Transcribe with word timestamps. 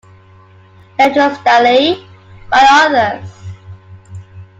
"Leptostylae" 0.97 2.03
by 2.49 2.67
others. 2.85 3.29